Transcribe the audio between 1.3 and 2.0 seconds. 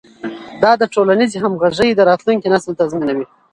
همغږۍ د